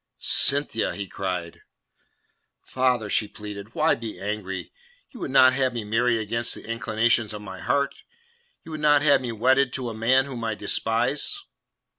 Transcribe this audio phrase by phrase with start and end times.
[0.17, 1.61] "Cynthia!" he cried.
[2.65, 4.71] "Father," she pleaded, "why be angry?
[5.11, 8.01] You would not have me marry against the inclinations of my heart?
[8.65, 11.37] You would not have me wedded to a man whom I despise?"